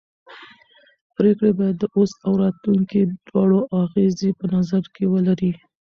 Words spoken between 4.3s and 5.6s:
په نظر کې ولري